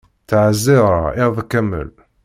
Ttɛeẓẓireɣ 0.23 1.05
iḍ 1.23 1.35
kamel. 1.51 1.89